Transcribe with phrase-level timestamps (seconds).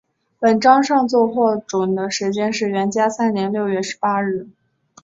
[0.39, 4.47] 本章上奏获准的时间是元嘉三年六月十八日。